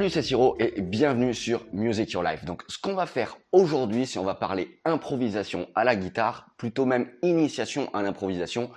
Salut, 0.00 0.08
c'est 0.08 0.22
Siro 0.22 0.56
et 0.58 0.80
bienvenue 0.80 1.34
sur 1.34 1.66
Music 1.74 2.12
Your 2.12 2.22
Life. 2.22 2.46
Donc, 2.46 2.62
ce 2.68 2.78
qu'on 2.78 2.94
va 2.94 3.04
faire 3.04 3.36
aujourd'hui, 3.52 4.06
c'est 4.06 4.18
on 4.18 4.24
va 4.24 4.34
parler 4.34 4.80
improvisation 4.86 5.68
à 5.74 5.84
la 5.84 5.94
guitare, 5.94 6.46
plutôt 6.56 6.86
même 6.86 7.10
initiation 7.20 7.90
à 7.92 8.00
l'improvisation 8.00 8.70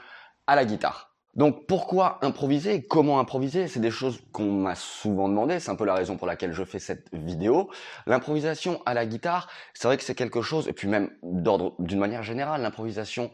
à 0.47 0.57
la 0.57 0.65
guitare. 0.65 1.15
Donc, 1.36 1.65
pourquoi 1.65 2.20
improviser? 2.23 2.86
Comment 2.86 3.21
improviser? 3.21 3.70
C'est 3.70 3.79
des 3.79 3.89
choses 3.89 4.20
qu'on 4.33 4.51
m'a 4.51 4.75
souvent 4.75 5.29
demandé. 5.29 5.61
C'est 5.61 5.71
un 5.71 5.75
peu 5.75 5.86
la 5.86 5.96
raison 5.96 6.18
pour 6.18 6.28
laquelle 6.28 6.51
je 6.51 6.65
fais 6.65 6.79
cette 6.79 7.07
vidéo. 7.14 7.69
L'improvisation 8.05 8.82
à 8.86 8.93
la 8.93 9.05
guitare, 9.05 9.47
c'est 9.74 9.87
vrai 9.87 9.96
que 9.96 10.04
c'est 10.04 10.15
quelque 10.15 10.42
chose, 10.42 10.68
et 10.68 10.74
puis 10.74 10.89
même 10.89 11.10
d'ordre, 11.24 11.74
d'une 11.79 12.00
manière 12.00 12.24
générale, 12.24 12.61
l'improvisation 12.61 13.32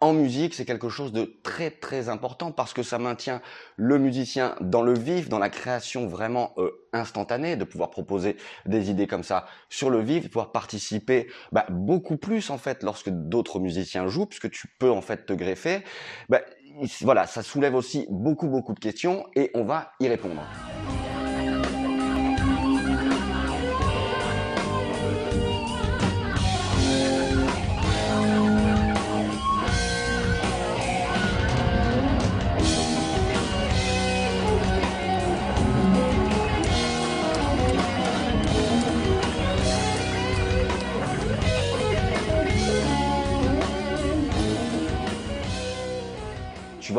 en 0.00 0.12
musique, 0.12 0.54
c'est 0.54 0.64
quelque 0.64 0.88
chose 0.88 1.12
de 1.12 1.38
très 1.42 1.70
très 1.70 2.08
important 2.08 2.52
parce 2.52 2.72
que 2.72 2.82
ça 2.82 2.98
maintient 2.98 3.40
le 3.76 3.98
musicien 3.98 4.54
dans 4.60 4.82
le 4.82 4.94
vif, 4.94 5.28
dans 5.28 5.38
la 5.38 5.50
création 5.50 6.06
vraiment 6.06 6.52
euh, 6.58 6.70
instantanée, 6.92 7.56
de 7.56 7.64
pouvoir 7.64 7.90
proposer 7.90 8.36
des 8.66 8.90
idées 8.90 9.06
comme 9.06 9.24
ça 9.24 9.46
sur 9.68 9.90
le 9.90 10.00
vif, 10.00 10.24
de 10.24 10.28
pouvoir 10.28 10.52
participer 10.52 11.28
bah, 11.52 11.66
beaucoup 11.68 12.16
plus 12.16 12.50
en 12.50 12.58
fait 12.58 12.82
lorsque 12.82 13.10
d'autres 13.10 13.58
musiciens 13.58 14.06
jouent, 14.06 14.26
puisque 14.26 14.50
tu 14.50 14.68
peux 14.78 14.90
en 14.90 15.02
fait 15.02 15.26
te 15.26 15.32
greffer. 15.32 15.82
Bah, 16.28 16.42
voilà, 17.00 17.26
ça 17.26 17.42
soulève 17.42 17.74
aussi 17.74 18.06
beaucoup 18.08 18.48
beaucoup 18.48 18.74
de 18.74 18.80
questions 18.80 19.26
et 19.34 19.50
on 19.54 19.64
va 19.64 19.92
y 20.00 20.08
répondre. 20.08 20.42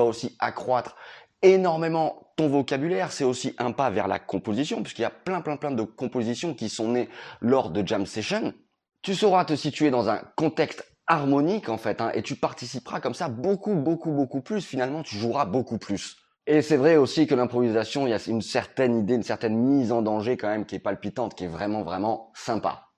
Aussi 0.03 0.35
accroître 0.39 0.95
énormément 1.41 2.31
ton 2.35 2.47
vocabulaire. 2.47 3.11
C'est 3.11 3.23
aussi 3.23 3.55
un 3.57 3.71
pas 3.71 3.89
vers 3.89 4.07
la 4.07 4.19
composition, 4.19 4.81
puisqu'il 4.81 5.03
y 5.03 5.05
a 5.05 5.09
plein, 5.09 5.41
plein, 5.41 5.57
plein 5.57 5.71
de 5.71 5.83
compositions 5.83 6.53
qui 6.53 6.69
sont 6.69 6.89
nées 6.89 7.09
lors 7.41 7.69
de 7.69 7.85
jam 7.85 8.05
session. 8.05 8.53
Tu 9.01 9.15
sauras 9.15 9.45
te 9.45 9.55
situer 9.55 9.91
dans 9.91 10.09
un 10.09 10.21
contexte 10.35 10.85
harmonique, 11.07 11.69
en 11.69 11.77
fait, 11.77 12.01
hein, 12.01 12.11
et 12.13 12.21
tu 12.21 12.35
participeras 12.35 12.99
comme 12.99 13.13
ça 13.13 13.29
beaucoup, 13.29 13.75
beaucoup, 13.75 14.11
beaucoup 14.11 14.41
plus. 14.41 14.65
Finalement, 14.65 15.03
tu 15.03 15.15
joueras 15.15 15.45
beaucoup 15.45 15.77
plus. 15.77 16.17
Et 16.45 16.61
c'est 16.61 16.77
vrai 16.77 16.97
aussi 16.97 17.27
que 17.27 17.35
l'improvisation, 17.35 18.07
il 18.07 18.09
y 18.09 18.13
a 18.13 18.19
une 18.27 18.41
certaine 18.41 18.97
idée, 18.97 19.15
une 19.15 19.23
certaine 19.23 19.55
mise 19.55 19.91
en 19.91 20.01
danger 20.01 20.35
quand 20.35 20.47
même 20.47 20.65
qui 20.65 20.75
est 20.75 20.79
palpitante, 20.79 21.35
qui 21.35 21.45
est 21.45 21.47
vraiment, 21.47 21.83
vraiment 21.83 22.31
sympa. 22.35 22.88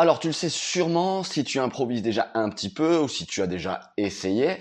Alors 0.00 0.20
tu 0.20 0.28
le 0.28 0.32
sais 0.32 0.48
sûrement 0.48 1.24
si 1.24 1.42
tu 1.42 1.58
improvises 1.58 2.02
déjà 2.02 2.30
un 2.34 2.50
petit 2.50 2.72
peu 2.72 2.98
ou 2.98 3.08
si 3.08 3.26
tu 3.26 3.42
as 3.42 3.48
déjà 3.48 3.92
essayé, 3.96 4.58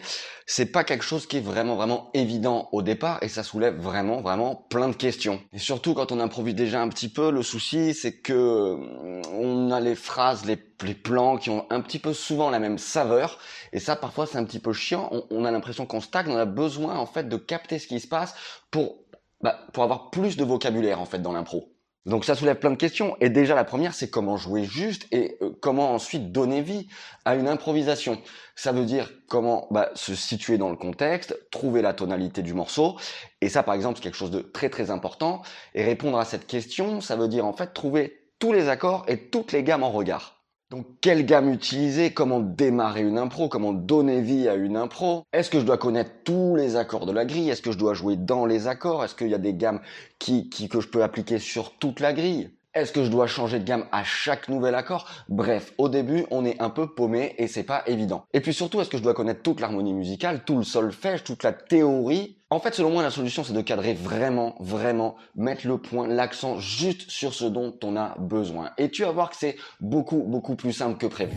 c'est 0.48 0.66
pas 0.66 0.84
quelque 0.84 1.04
chose 1.04 1.28
qui 1.28 1.38
est 1.38 1.42
vraiment 1.42 1.76
vraiment 1.76 2.10
évident 2.16 2.70
au 2.72 2.82
départ 2.82 3.20
et 3.22 3.30
ça 3.30 3.44
soulève 3.44 3.76
vraiment 3.76 4.20
vraiment 4.20 4.56
plein 4.56 4.90
de 4.90 4.96
questions. 4.96 5.40
Et 5.54 5.60
surtout 5.60 5.94
quand 5.94 6.12
on 6.12 6.20
improvise 6.20 6.56
déjà 6.56 6.82
un 6.82 6.90
petit 6.90 7.08
peu, 7.08 7.30
le 7.30 7.44
souci 7.44 7.94
c'est 7.94 8.14
que 8.14 8.34
euh, 8.34 9.22
on 9.32 9.70
a 9.70 9.80
les 9.80 9.94
phrases, 9.94 10.44
les, 10.44 10.58
plans 10.95 11.38
qui 11.38 11.52
ont 11.52 11.67
un 11.70 11.82
petit 11.82 12.00
peu 12.00 12.14
souvent 12.14 12.50
la 12.50 12.58
même 12.58 12.80
saveur 12.80 13.38
et 13.73 13.80
ça 13.80 13.95
parfois 13.95 14.26
c'est 14.26 14.40
un 14.40 14.44
petit 14.44 14.60
peu 14.60 14.73
chiant. 14.73 15.11
On, 15.30 15.45
a 15.45 15.52
l'impression 15.52 15.86
qu'on 15.86 16.02
stagne, 16.02 16.32
on 16.32 16.38
a 16.38 16.45
besoin 16.45 16.98
en 16.98 17.06
fait 17.06 17.30
de 17.30 17.38
capter 17.38 17.78
ce 17.78 17.86
qui 17.86 18.00
se 18.00 18.08
passe 18.08 18.34
pour 18.72 18.95
bah, 19.42 19.60
pour 19.72 19.84
avoir 19.84 20.10
plus 20.10 20.36
de 20.36 20.44
vocabulaire 20.44 21.00
en 21.00 21.06
fait 21.06 21.22
dans 21.22 21.32
l'impro. 21.32 21.77
Donc 22.08 22.23
ça 22.23 22.36
soulève 22.36 22.58
plein 22.58 22.72
de 22.72 22.78
questions. 22.78 23.18
Et 23.20 23.30
déjà 23.30 23.54
la 23.54 23.66
première, 23.66 23.94
c'est 23.94 24.10
comment 24.10 24.38
jouer 24.38 24.64
juste 24.64 25.08
et 25.12 25.38
euh, 25.42 25.50
comment 25.60 25.94
ensuite 25.94 26.32
donner 26.32 26.62
vie 26.62 26.88
à 27.26 27.36
une 27.36 27.50
improvisation. 27.50 28.22
Ça 28.56 28.72
veut 28.72 28.86
dire 28.86 29.12
comment 29.28 29.68
bah, 29.72 29.92
se 29.94 30.16
situer 30.16 30.58
dans 30.58 30.70
le 30.70 30.78
contexte, 30.78 31.38
trouver 31.52 31.82
la 31.82 31.94
tonalité 31.94 32.42
du 32.42 32.54
morceau. 32.54 32.96
Et 33.42 33.50
ça, 33.50 33.62
par 33.62 33.76
exemple, 33.76 33.98
c'est 33.98 34.04
quelque 34.04 34.17
chose 34.17 34.32
de 34.32 34.40
très 34.40 34.70
très 34.70 34.90
important. 34.90 35.42
Et 35.76 35.84
répondre 35.84 36.17
à 36.17 36.23
cette 36.23 36.48
question, 36.48 37.02
ça 37.02 37.17
veut 37.17 37.28
dire 37.28 37.46
en 37.46 37.54
fait 37.54 37.73
trouver 37.73 38.23
tous 38.40 38.54
les 38.54 38.70
accords 38.70 39.04
et 39.10 39.30
toutes 39.30 39.52
les 39.52 39.64
gammes 39.64 39.84
en 39.84 39.92
regard. 39.92 40.36
Donc, 40.70 40.86
quelle 41.00 41.26
gamme 41.26 41.54
utiliser? 41.54 42.11
Comment 42.11 42.42
démarrer 42.42 43.02
une 43.02 43.17
impro? 43.17 43.48
Comment 43.48 43.72
donner 43.72 44.20
vie 44.20 44.50
à 44.50 44.55
une 44.55 44.76
impro? 44.76 45.23
Est-ce 45.32 45.50
que 45.50 45.61
je 45.61 45.66
dois 45.66 45.78
connaître 45.78 46.11
tous 46.26 46.58
les 46.58 46.76
accords 46.76 47.05
de 47.05 47.14
la 47.14 47.23
grille? 47.23 47.50
Est-ce 47.50 47.61
que 47.61 47.72
je 47.72 47.78
dois 47.78 47.94
jouer 47.94 48.17
dans 48.17 48.45
les 48.45 48.67
accords? 48.67 49.02
Est-ce 49.05 49.16
qu'il 49.16 49.30
y 49.30 49.33
a 49.33 49.38
des 49.38 49.54
gammes 49.54 49.80
qui, 50.20 50.50
qui, 50.50 50.67
que 50.67 50.82
je 50.82 50.89
peux 50.89 51.04
appliquer 51.04 51.39
sur 51.39 51.78
toute 51.78 52.02
la 52.02 52.11
grille? 52.11 52.50
Est-ce 52.73 52.92
que 52.92 53.05
je 53.05 53.10
dois 53.10 53.28
changer 53.28 53.60
de 53.60 53.64
gamme 53.64 53.86
à 53.94 54.04
chaque 54.04 54.50
nouvel 54.50 54.76
accord? 54.76 55.10
Bref, 55.30 55.73
au 55.78 55.88
début, 55.88 56.26
on 56.32 56.44
est 56.44 56.61
un 56.61 56.70
peu 56.70 56.94
paumé 56.94 57.34
et 57.38 57.48
c'est 57.48 57.64
pas 57.64 57.84
évident. 57.88 58.26
Et 58.34 58.42
puis 58.42 58.54
surtout, 58.54 58.82
est-ce 58.82 58.89
que 58.89 58.98
je 58.98 59.04
dois 59.04 59.14
connaître 59.14 59.42
toute 59.42 59.61
l'harmonie 59.61 59.94
musicale, 59.94 60.44
tout 60.45 60.58
le 60.58 60.64
solfège, 60.64 61.23
toute 61.23 61.44
la 61.44 61.54
théorie 61.54 62.36
En 62.50 62.62
fait, 62.62 62.74
selon 62.74 62.92
moi, 62.92 63.04
la 63.04 63.12
solution, 63.12 63.44
c'est 63.44 63.52
de 63.52 63.62
cadrer 63.62 63.94
vraiment, 63.94 64.56
vraiment, 64.62 65.18
mettre 65.36 65.68
le 65.68 65.78
point, 65.80 66.08
l'accent 66.08 66.60
juste 66.60 67.12
sur 67.12 67.34
ce 67.34 67.44
dont 67.44 67.78
on 67.84 67.98
a 67.98 68.16
besoin. 68.20 68.72
Et 68.78 68.90
tu 68.90 69.04
vas 69.04 69.12
voir 69.12 69.30
que 69.30 69.36
c'est 69.36 69.58
beaucoup, 69.82 70.24
beaucoup 70.24 70.56
plus 70.56 70.72
simple 70.72 70.98
que 70.98 71.08
prévu. 71.08 71.36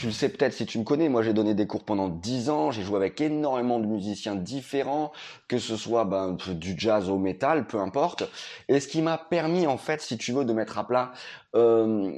Tu 0.00 0.06
le 0.06 0.12
sais 0.12 0.30
peut-être 0.30 0.54
si 0.54 0.64
tu 0.64 0.78
me 0.78 0.84
connais, 0.84 1.10
moi 1.10 1.22
j'ai 1.22 1.34
donné 1.34 1.52
des 1.52 1.66
cours 1.66 1.84
pendant 1.84 2.08
10 2.08 2.48
ans, 2.48 2.70
j'ai 2.70 2.80
joué 2.80 2.96
avec 2.96 3.20
énormément 3.20 3.78
de 3.78 3.84
musiciens 3.84 4.34
différents, 4.34 5.12
que 5.46 5.58
ce 5.58 5.76
soit 5.76 6.06
ben, 6.06 6.38
du 6.54 6.74
jazz 6.78 7.10
au 7.10 7.18
métal, 7.18 7.66
peu 7.66 7.78
importe. 7.78 8.24
Et 8.68 8.80
ce 8.80 8.88
qui 8.88 9.02
m'a 9.02 9.18
permis 9.18 9.66
en 9.66 9.76
fait, 9.76 10.00
si 10.00 10.16
tu 10.16 10.32
veux, 10.32 10.46
de 10.46 10.54
mettre 10.54 10.78
à 10.78 10.86
plat 10.86 11.12
euh, 11.54 12.12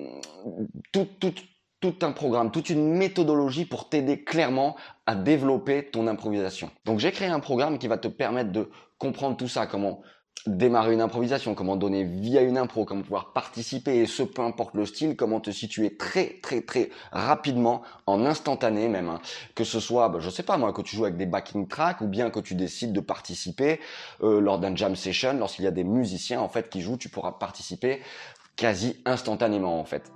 tout, 0.92 1.08
tout, 1.18 1.34
tout 1.80 1.96
un 2.02 2.12
programme, 2.12 2.52
toute 2.52 2.70
une 2.70 2.94
méthodologie 2.94 3.64
pour 3.64 3.88
t'aider 3.88 4.22
clairement 4.22 4.76
à 5.06 5.16
développer 5.16 5.90
ton 5.90 6.06
improvisation. 6.06 6.70
Donc 6.84 7.00
j'ai 7.00 7.10
créé 7.10 7.26
un 7.26 7.40
programme 7.40 7.78
qui 7.78 7.88
va 7.88 7.98
te 7.98 8.06
permettre 8.06 8.52
de 8.52 8.70
comprendre 8.96 9.36
tout 9.36 9.48
ça, 9.48 9.66
comment 9.66 10.02
démarrer 10.46 10.92
une 10.92 11.00
improvisation, 11.00 11.54
comment 11.54 11.76
donner 11.76 12.04
vie 12.04 12.36
à 12.36 12.42
une 12.42 12.58
impro, 12.58 12.84
comment 12.84 13.02
pouvoir 13.02 13.32
participer 13.32 13.98
et 13.98 14.06
ce 14.06 14.22
peu 14.22 14.42
importe 14.42 14.74
le 14.74 14.86
style, 14.86 15.16
comment 15.16 15.40
te 15.40 15.50
situer 15.50 15.96
très 15.96 16.40
très 16.42 16.62
très 16.62 16.90
rapidement, 17.12 17.82
en 18.06 18.24
instantané 18.26 18.88
même, 18.88 19.08
hein. 19.08 19.20
que 19.54 19.64
ce 19.64 19.78
soit, 19.78 20.08
bah, 20.08 20.18
je 20.20 20.30
sais 20.30 20.42
pas 20.42 20.56
moi, 20.56 20.72
que 20.72 20.82
tu 20.82 20.96
joues 20.96 21.04
avec 21.04 21.16
des 21.16 21.26
backing 21.26 21.68
tracks 21.68 22.00
ou 22.00 22.08
bien 22.08 22.30
que 22.30 22.40
tu 22.40 22.54
décides 22.54 22.92
de 22.92 23.00
participer 23.00 23.80
euh, 24.22 24.40
lors 24.40 24.58
d'un 24.58 24.74
jam 24.74 24.96
session, 24.96 25.34
lorsqu'il 25.34 25.64
y 25.64 25.68
a 25.68 25.72
des 25.72 25.84
musiciens 25.84 26.40
en 26.40 26.48
fait 26.48 26.68
qui 26.68 26.80
jouent, 26.80 26.98
tu 26.98 27.08
pourras 27.08 27.32
participer 27.32 28.00
quasi 28.56 29.00
instantanément 29.04 29.78
en 29.78 29.84
fait. 29.84 30.10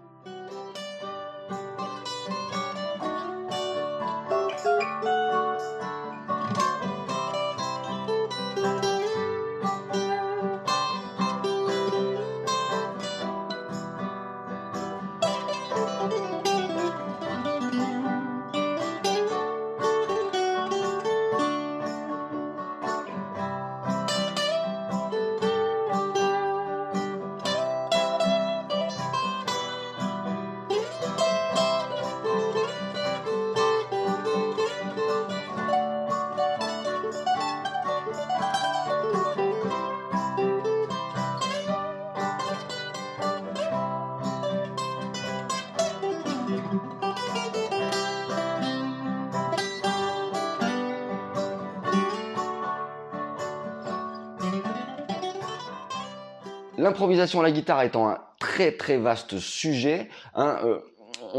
L'improvisation 56.78 57.40
à 57.40 57.42
la 57.42 57.52
guitare 57.52 57.82
étant 57.82 58.08
un 58.08 58.18
très 58.38 58.72
très 58.72 58.98
vaste 58.98 59.38
sujet, 59.38 60.10
hein, 60.34 60.58
euh, 60.62 60.78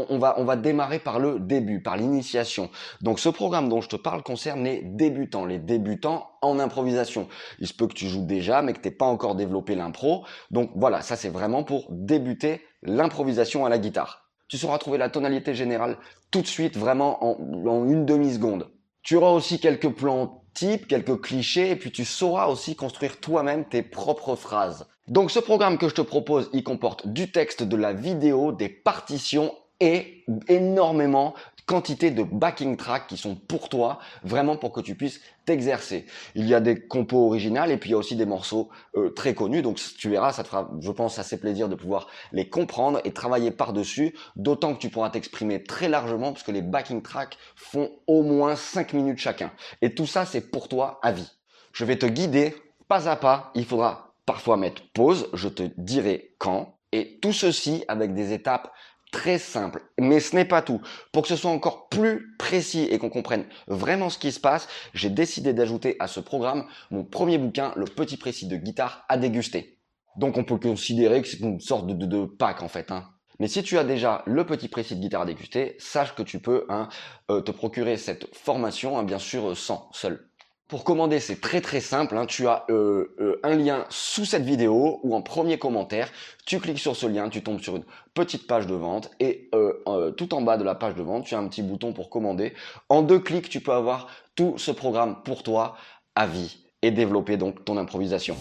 on 0.08 0.18
va, 0.18 0.34
on 0.38 0.44
va 0.44 0.56
démarrer 0.56 0.98
par 0.98 1.20
le 1.20 1.38
début, 1.38 1.80
par 1.80 1.96
l'initiation. 1.96 2.70
Donc 3.02 3.20
ce 3.20 3.28
programme 3.28 3.68
dont 3.68 3.80
je 3.80 3.88
te 3.88 3.96
parle 3.96 4.24
concerne 4.24 4.64
les 4.64 4.82
débutants, 4.82 5.46
les 5.46 5.60
débutants 5.60 6.28
en 6.42 6.58
improvisation. 6.58 7.28
Il 7.60 7.68
se 7.68 7.74
peut 7.74 7.86
que 7.86 7.94
tu 7.94 8.08
joues 8.08 8.26
déjà, 8.26 8.62
mais 8.62 8.72
que 8.72 8.80
tu 8.80 8.88
n'aies 8.88 8.94
pas 8.94 9.06
encore 9.06 9.36
développé 9.36 9.76
l'impro. 9.76 10.24
Donc 10.50 10.70
voilà, 10.74 11.02
ça 11.02 11.14
c'est 11.14 11.28
vraiment 11.28 11.62
pour 11.62 11.86
débuter 11.90 12.62
l'improvisation 12.82 13.64
à 13.64 13.68
la 13.68 13.78
guitare. 13.78 14.28
Tu 14.48 14.58
sauras 14.58 14.78
trouver 14.78 14.98
la 14.98 15.08
tonalité 15.08 15.54
générale 15.54 15.98
tout 16.32 16.42
de 16.42 16.46
suite, 16.46 16.76
vraiment 16.76 17.24
en, 17.24 17.68
en 17.68 17.88
une 17.88 18.04
demi-seconde. 18.04 18.70
Tu 19.02 19.14
auras 19.14 19.30
aussi 19.30 19.60
quelques 19.60 19.90
plans 19.90 20.42
types, 20.52 20.88
quelques 20.88 21.20
clichés, 21.20 21.70
et 21.70 21.76
puis 21.76 21.92
tu 21.92 22.04
sauras 22.04 22.48
aussi 22.48 22.74
construire 22.74 23.20
toi-même 23.20 23.66
tes 23.66 23.82
propres 23.82 24.34
phrases. 24.34 24.88
Donc 25.08 25.30
ce 25.30 25.38
programme 25.38 25.78
que 25.78 25.88
je 25.88 25.94
te 25.94 26.02
propose, 26.02 26.50
il 26.52 26.62
comporte 26.62 27.08
du 27.08 27.30
texte, 27.32 27.62
de 27.62 27.76
la 27.76 27.92
vidéo, 27.92 28.52
des 28.52 28.68
partitions 28.68 29.54
et 29.80 30.24
énormément 30.48 31.34
quantité 31.64 32.10
de 32.10 32.22
backing 32.22 32.76
tracks 32.76 33.06
qui 33.06 33.18
sont 33.18 33.34
pour 33.34 33.68
toi, 33.68 33.98
vraiment 34.24 34.56
pour 34.56 34.72
que 34.72 34.80
tu 34.80 34.94
puisses 34.94 35.20
t'exercer. 35.44 36.06
Il 36.34 36.48
y 36.48 36.54
a 36.54 36.60
des 36.60 36.86
compos 36.86 37.26
originales 37.26 37.70
et 37.70 37.76
puis 37.76 37.90
il 37.90 37.92
y 37.92 37.94
a 37.94 37.98
aussi 37.98 38.16
des 38.16 38.24
morceaux 38.24 38.70
euh, 38.96 39.10
très 39.10 39.34
connus. 39.34 39.60
Donc 39.60 39.78
tu 39.98 40.08
verras, 40.08 40.32
ça 40.32 40.42
te 40.42 40.48
fera, 40.48 40.70
je 40.80 40.90
pense, 40.90 41.18
assez 41.18 41.38
plaisir 41.38 41.68
de 41.68 41.74
pouvoir 41.74 42.08
les 42.32 42.48
comprendre 42.48 43.00
et 43.04 43.12
travailler 43.12 43.50
par-dessus. 43.50 44.14
D'autant 44.34 44.74
que 44.74 44.78
tu 44.78 44.88
pourras 44.88 45.10
t'exprimer 45.10 45.62
très 45.62 45.88
largement 45.88 46.32
parce 46.32 46.42
que 46.42 46.52
les 46.52 46.62
backing 46.62 47.02
tracks 47.02 47.36
font 47.54 47.90
au 48.06 48.22
moins 48.22 48.56
5 48.56 48.94
minutes 48.94 49.18
chacun. 49.18 49.52
Et 49.82 49.94
tout 49.94 50.06
ça, 50.06 50.24
c'est 50.24 50.50
pour 50.50 50.68
toi 50.68 50.98
à 51.02 51.12
vie. 51.12 51.30
Je 51.72 51.84
vais 51.84 51.96
te 51.96 52.06
guider 52.06 52.54
pas 52.88 53.08
à 53.08 53.16
pas. 53.16 53.52
Il 53.54 53.66
faudra 53.66 54.07
parfois 54.28 54.58
mettre 54.58 54.82
pause. 54.92 55.30
Je 55.32 55.48
te 55.48 55.62
dirai 55.78 56.34
quand. 56.38 56.76
Et 56.92 57.18
tout 57.20 57.32
ceci 57.32 57.84
avec 57.88 58.14
des 58.14 58.34
étapes 58.34 58.70
très 59.10 59.38
simple. 59.38 59.82
Mais 59.98 60.20
ce 60.20 60.36
n'est 60.36 60.44
pas 60.44 60.60
tout. 60.60 60.82
Pour 61.12 61.22
que 61.22 61.28
ce 61.28 61.36
soit 61.36 61.50
encore 61.50 61.88
plus 61.88 62.36
précis 62.38 62.86
et 62.90 62.98
qu'on 62.98 63.08
comprenne 63.08 63.46
vraiment 63.68 64.10
ce 64.10 64.18
qui 64.18 64.30
se 64.30 64.38
passe, 64.38 64.68
j'ai 64.92 65.08
décidé 65.08 65.54
d'ajouter 65.54 65.96
à 65.98 66.08
ce 66.08 66.20
programme 66.20 66.66
mon 66.90 67.04
premier 67.04 67.38
bouquin, 67.38 67.72
Le 67.74 67.86
petit 67.86 68.18
précis 68.18 68.46
de 68.46 68.56
guitare 68.56 69.06
à 69.08 69.16
déguster. 69.16 69.78
Donc 70.16 70.36
on 70.36 70.44
peut 70.44 70.58
considérer 70.58 71.22
que 71.22 71.28
c'est 71.28 71.40
une 71.40 71.60
sorte 71.60 71.86
de, 71.86 71.94
de, 71.94 72.26
pack 72.26 72.62
en 72.62 72.68
fait. 72.68 72.90
Hein. 72.90 73.08
Mais 73.38 73.48
si 73.48 73.62
tu 73.62 73.78
as 73.78 73.84
déjà 73.84 74.22
le 74.26 74.44
petit 74.44 74.68
précis 74.68 74.94
de 74.96 75.00
guitare 75.00 75.22
à 75.22 75.26
déguster, 75.26 75.76
sache 75.78 76.14
que 76.14 76.22
tu 76.22 76.38
peux 76.38 76.66
hein, 76.68 76.90
euh, 77.30 77.40
te 77.40 77.50
procurer 77.50 77.96
cette 77.96 78.34
formation, 78.34 78.98
hein, 78.98 79.04
bien 79.04 79.18
sûr, 79.18 79.56
sans, 79.56 79.88
seul. 79.92 80.28
Pour 80.68 80.84
commander, 80.84 81.18
c'est 81.18 81.40
très 81.40 81.62
très 81.62 81.80
simple. 81.80 82.14
Hein. 82.14 82.26
Tu 82.26 82.46
as 82.46 82.66
euh, 82.68 83.14
euh, 83.20 83.40
un 83.42 83.56
lien 83.56 83.86
sous 83.88 84.26
cette 84.26 84.42
vidéo 84.42 85.00
ou 85.02 85.14
en 85.14 85.22
premier 85.22 85.58
commentaire. 85.58 86.10
Tu 86.44 86.60
cliques 86.60 86.78
sur 86.78 86.94
ce 86.94 87.06
lien, 87.06 87.30
tu 87.30 87.42
tombes 87.42 87.60
sur 87.60 87.76
une 87.76 87.84
petite 88.12 88.46
page 88.46 88.66
de 88.66 88.74
vente 88.74 89.10
et 89.18 89.48
euh, 89.54 90.10
tout 90.10 90.34
en 90.34 90.42
bas 90.42 90.58
de 90.58 90.64
la 90.64 90.74
page 90.74 90.94
de 90.94 91.02
vente, 91.02 91.24
tu 91.24 91.34
as 91.34 91.38
un 91.38 91.48
petit 91.48 91.62
bouton 91.62 91.94
pour 91.94 92.10
commander. 92.10 92.52
En 92.90 93.00
deux 93.00 93.18
clics, 93.18 93.48
tu 93.48 93.60
peux 93.60 93.72
avoir 93.72 94.08
tout 94.34 94.58
ce 94.58 94.70
programme 94.70 95.22
pour 95.24 95.42
toi 95.42 95.74
à 96.14 96.26
vie 96.26 96.58
et 96.82 96.90
développer 96.90 97.38
donc 97.38 97.64
ton 97.64 97.78
improvisation. 97.78 98.36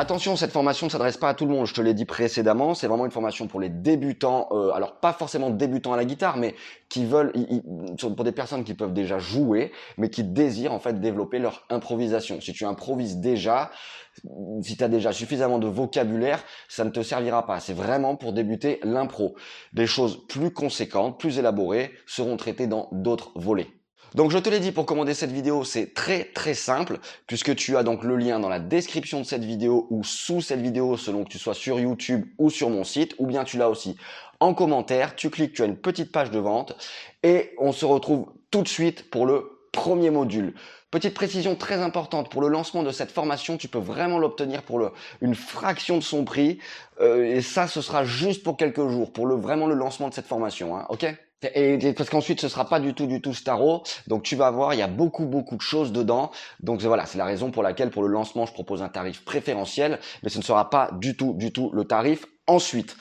Attention, 0.00 0.36
cette 0.36 0.52
formation 0.52 0.86
ne 0.86 0.92
s'adresse 0.92 1.16
pas 1.16 1.28
à 1.28 1.34
tout 1.34 1.44
le 1.44 1.50
monde, 1.50 1.66
je 1.66 1.74
te 1.74 1.80
l'ai 1.80 1.92
dit 1.92 2.04
précédemment, 2.04 2.74
c'est 2.74 2.86
vraiment 2.86 3.04
une 3.04 3.10
formation 3.10 3.48
pour 3.48 3.58
les 3.58 3.68
débutants, 3.68 4.46
euh, 4.52 4.70
alors 4.70 5.00
pas 5.00 5.12
forcément 5.12 5.50
débutants 5.50 5.92
à 5.92 5.96
la 5.96 6.04
guitare, 6.04 6.36
mais 6.36 6.54
qui 6.88 7.04
veulent, 7.04 7.32
pour 8.14 8.22
des 8.22 8.30
personnes 8.30 8.62
qui 8.62 8.74
peuvent 8.74 8.92
déjà 8.92 9.18
jouer, 9.18 9.72
mais 9.96 10.08
qui 10.08 10.22
désirent 10.22 10.72
en 10.72 10.78
fait 10.78 11.00
développer 11.00 11.40
leur 11.40 11.66
improvisation. 11.68 12.40
Si 12.40 12.52
tu 12.52 12.64
improvises 12.64 13.16
déjà, 13.16 13.72
si 14.62 14.76
tu 14.76 14.84
as 14.84 14.88
déjà 14.88 15.10
suffisamment 15.10 15.58
de 15.58 15.66
vocabulaire, 15.66 16.44
ça 16.68 16.84
ne 16.84 16.90
te 16.90 17.02
servira 17.02 17.44
pas. 17.44 17.58
C'est 17.58 17.74
vraiment 17.74 18.14
pour 18.14 18.32
débuter 18.32 18.78
l'impro. 18.84 19.34
Des 19.72 19.88
choses 19.88 20.24
plus 20.28 20.52
conséquentes, 20.52 21.18
plus 21.18 21.40
élaborées 21.40 21.90
seront 22.06 22.36
traitées 22.36 22.68
dans 22.68 22.88
d'autres 22.92 23.32
volets. 23.34 23.77
Donc 24.14 24.30
je 24.30 24.38
te 24.38 24.48
l'ai 24.48 24.60
dit 24.60 24.72
pour 24.72 24.86
commander 24.86 25.14
cette 25.14 25.32
vidéo, 25.32 25.64
c'est 25.64 25.92
très 25.92 26.24
très 26.24 26.54
simple 26.54 26.98
puisque 27.26 27.54
tu 27.54 27.76
as 27.76 27.82
donc 27.82 28.04
le 28.04 28.16
lien 28.16 28.40
dans 28.40 28.48
la 28.48 28.58
description 28.58 29.20
de 29.20 29.24
cette 29.24 29.44
vidéo 29.44 29.86
ou 29.90 30.02
sous 30.02 30.40
cette 30.40 30.60
vidéo 30.60 30.96
selon 30.96 31.24
que 31.24 31.28
tu 31.28 31.38
sois 31.38 31.54
sur 31.54 31.78
YouTube 31.78 32.24
ou 32.38 32.50
sur 32.50 32.70
mon 32.70 32.84
site 32.84 33.14
ou 33.18 33.26
bien 33.26 33.44
tu 33.44 33.58
l'as 33.58 33.68
aussi 33.68 33.96
en 34.40 34.54
commentaire, 34.54 35.16
tu 35.16 35.30
cliques, 35.30 35.52
tu 35.52 35.62
as 35.62 35.66
une 35.66 35.76
petite 35.76 36.12
page 36.12 36.30
de 36.30 36.38
vente 36.38 36.76
et 37.22 37.54
on 37.58 37.72
se 37.72 37.84
retrouve 37.84 38.26
tout 38.50 38.62
de 38.62 38.68
suite 38.68 39.10
pour 39.10 39.26
le 39.26 39.58
premier 39.72 40.10
module. 40.10 40.54
Petite 40.90 41.12
précision 41.12 41.54
très 41.54 41.82
importante, 41.82 42.30
pour 42.30 42.40
le 42.40 42.48
lancement 42.48 42.82
de 42.82 42.92
cette 42.92 43.10
formation, 43.10 43.58
tu 43.58 43.68
peux 43.68 43.78
vraiment 43.78 44.18
l'obtenir 44.18 44.62
pour 44.62 44.78
le, 44.78 44.90
une 45.20 45.34
fraction 45.34 45.98
de 45.98 46.02
son 46.02 46.24
prix. 46.24 46.60
Euh, 47.02 47.36
et 47.36 47.42
ça, 47.42 47.68
ce 47.68 47.82
sera 47.82 48.04
juste 48.04 48.42
pour 48.42 48.56
quelques 48.56 48.88
jours, 48.88 49.12
pour 49.12 49.26
le, 49.26 49.34
vraiment 49.34 49.66
le 49.66 49.74
lancement 49.74 50.08
de 50.08 50.14
cette 50.14 50.26
formation. 50.26 50.78
Hein, 50.78 50.86
ok? 50.88 51.06
Et, 51.54 51.92
parce 51.92 52.10
qu'ensuite 52.10 52.40
ce 52.40 52.48
sera 52.48 52.68
pas 52.68 52.80
du 52.80 52.94
tout 52.94 53.06
du 53.06 53.20
tout 53.20 53.32
Staro, 53.32 53.84
donc 54.08 54.24
tu 54.24 54.34
vas 54.34 54.50
voir 54.50 54.74
il 54.74 54.80
y 54.80 54.82
a 54.82 54.88
beaucoup 54.88 55.24
beaucoup 55.24 55.54
de 55.54 55.60
choses 55.60 55.92
dedans. 55.92 56.32
Donc 56.60 56.82
voilà, 56.82 57.06
c'est 57.06 57.18
la 57.18 57.26
raison 57.26 57.52
pour 57.52 57.62
laquelle 57.62 57.90
pour 57.90 58.02
le 58.02 58.08
lancement 58.08 58.44
je 58.44 58.52
propose 58.52 58.82
un 58.82 58.88
tarif 58.88 59.24
préférentiel, 59.24 60.00
mais 60.24 60.30
ce 60.30 60.38
ne 60.38 60.42
sera 60.42 60.68
pas 60.68 60.90
du 60.98 61.16
tout 61.16 61.34
du 61.34 61.52
tout 61.52 61.70
le 61.72 61.84
tarif 61.84 62.26
ensuite. 62.48 62.96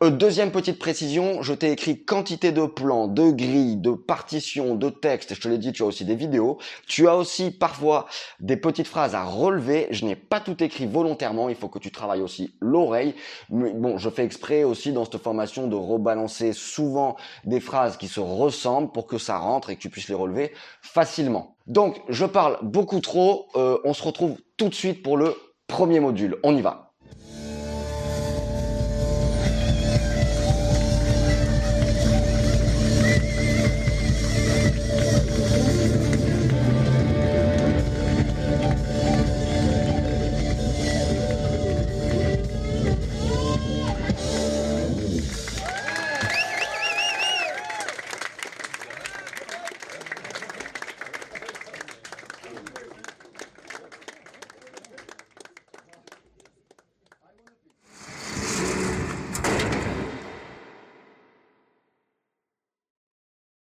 Euh, 0.00 0.10
deuxième 0.10 0.52
petite 0.52 0.78
précision, 0.78 1.42
je 1.42 1.52
t'ai 1.52 1.72
écrit 1.72 2.04
quantité 2.04 2.52
de 2.52 2.66
plans, 2.66 3.08
de 3.08 3.32
grilles, 3.32 3.74
de 3.74 3.90
partitions, 3.90 4.76
de 4.76 4.90
textes. 4.90 5.34
Je 5.34 5.40
te 5.40 5.48
l'ai 5.48 5.58
dit, 5.58 5.72
tu 5.72 5.82
as 5.82 5.86
aussi 5.86 6.04
des 6.04 6.14
vidéos. 6.14 6.58
Tu 6.86 7.08
as 7.08 7.16
aussi 7.16 7.50
parfois 7.50 8.06
des 8.38 8.56
petites 8.56 8.86
phrases 8.86 9.16
à 9.16 9.24
relever. 9.24 9.88
Je 9.90 10.04
n'ai 10.04 10.14
pas 10.14 10.38
tout 10.38 10.62
écrit 10.62 10.86
volontairement. 10.86 11.48
Il 11.48 11.56
faut 11.56 11.68
que 11.68 11.80
tu 11.80 11.90
travailles 11.90 12.22
aussi 12.22 12.54
l'oreille. 12.60 13.16
Mais 13.50 13.72
bon, 13.72 13.98
je 13.98 14.08
fais 14.08 14.24
exprès 14.24 14.62
aussi 14.62 14.92
dans 14.92 15.04
cette 15.04 15.20
formation 15.20 15.66
de 15.66 15.74
rebalancer 15.74 16.52
souvent 16.52 17.16
des 17.44 17.58
phrases 17.58 17.96
qui 17.96 18.06
se 18.06 18.20
ressemblent 18.20 18.92
pour 18.92 19.08
que 19.08 19.18
ça 19.18 19.36
rentre 19.38 19.70
et 19.70 19.74
que 19.74 19.80
tu 19.80 19.90
puisses 19.90 20.08
les 20.08 20.14
relever 20.14 20.52
facilement. 20.80 21.56
Donc, 21.66 22.00
je 22.08 22.24
parle 22.24 22.58
beaucoup 22.62 23.00
trop. 23.00 23.48
Euh, 23.56 23.78
on 23.82 23.94
se 23.94 24.04
retrouve 24.04 24.36
tout 24.56 24.68
de 24.68 24.74
suite 24.74 25.02
pour 25.02 25.16
le 25.16 25.34
premier 25.66 25.98
module. 25.98 26.36
On 26.44 26.56
y 26.56 26.62
va. 26.62 26.87